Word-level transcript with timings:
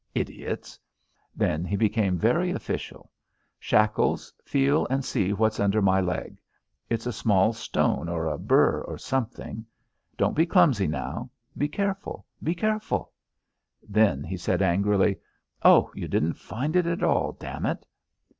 Idiots!" 0.15 0.79
Then 1.35 1.63
he 1.63 1.75
became 1.75 2.17
very 2.17 2.49
official. 2.49 3.11
"Shackles, 3.59 4.33
feel 4.43 4.87
and 4.89 5.05
see 5.05 5.31
what's 5.31 5.59
under 5.59 5.79
my 5.79 6.01
leg. 6.01 6.41
It's 6.89 7.05
a 7.05 7.13
small 7.13 7.53
stone, 7.53 8.09
or 8.09 8.25
a 8.25 8.39
burr, 8.39 8.81
or 8.81 8.97
something. 8.97 9.63
Don't 10.17 10.35
be 10.35 10.47
clumsy 10.47 10.87
now! 10.87 11.29
Be 11.55 11.67
careful! 11.67 12.25
Be 12.41 12.55
careful!" 12.55 13.11
Then 13.87 14.23
he 14.23 14.37
said, 14.37 14.63
angrily, 14.63 15.19
"Oh, 15.61 15.91
you 15.93 16.07
didn't 16.07 16.33
find 16.33 16.75
it 16.75 16.87
at 16.87 17.03
all. 17.03 17.33
Damn 17.33 17.67
it!" 17.67 17.85